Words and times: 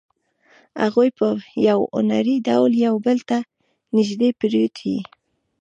هغوی 0.81 1.09
په 1.19 1.27
یو 1.67 1.79
هنري 1.97 2.35
ډول 2.47 2.71
یو 2.87 2.95
بل 3.05 3.17
ته 3.29 3.37
نږدې 3.95 4.29
پرېوتې 4.39 4.97